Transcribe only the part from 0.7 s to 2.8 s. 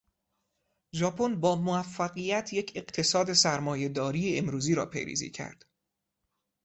ژاپن با موفقیت، یک